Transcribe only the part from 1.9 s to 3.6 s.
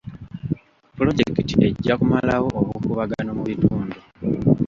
kumalawo obukuubagano mu